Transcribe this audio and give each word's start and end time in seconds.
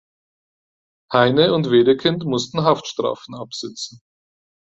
Heine 1.13 1.53
und 1.53 1.69
Wedekind 1.69 2.23
mussten 2.25 2.63
Haftstrafen 2.63 3.35
absitzen. 3.35 4.01